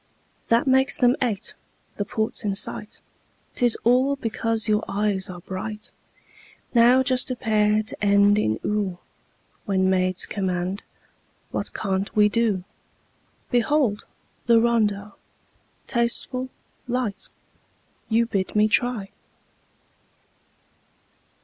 That 0.47 0.65
makes 0.65 0.97
them 0.97 1.15
eight. 1.21 1.53
The 1.97 2.05
port's 2.05 2.43
in 2.43 2.55
sight 2.55 3.01
'Tis 3.53 3.77
all 3.83 4.15
because 4.15 4.67
your 4.67 4.83
eyes 4.87 5.29
are 5.29 5.41
bright! 5.41 5.91
Now 6.73 7.03
just 7.03 7.29
a 7.29 7.35
pair 7.35 7.83
to 7.83 8.03
end 8.03 8.39
in 8.39 8.59
"oo" 8.65 8.97
When 9.65 9.91
maids 9.91 10.25
command, 10.25 10.81
what 11.51 11.75
can't 11.75 12.15
we 12.15 12.29
do? 12.29 12.63
Behold! 13.51 14.05
the 14.47 14.59
rondeau, 14.59 15.13
tasteful, 15.85 16.49
light, 16.87 17.29
You 18.09 18.25
bid 18.25 18.55
me 18.55 18.67
try! 18.67 19.11